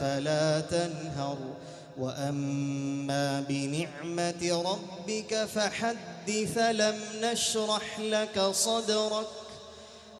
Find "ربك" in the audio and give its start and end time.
4.62-5.44